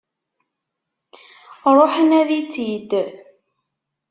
[1.75, 2.91] Ruḥ nadi-tt-id!